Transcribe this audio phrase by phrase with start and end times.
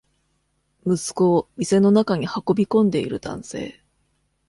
[0.83, 3.83] 息子を店の中に運び込んでいる男性